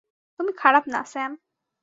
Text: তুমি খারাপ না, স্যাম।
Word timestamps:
তুমি 0.39 0.51
খারাপ 0.57 0.83
না, 0.87 1.01
স্যাম। 1.05 1.31